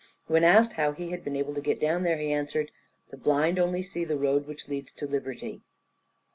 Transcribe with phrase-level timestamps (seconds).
[0.25, 2.71] When asked how he had been able to get down there, he answered,
[3.11, 5.61] "The blind only see the road which leads to liberty."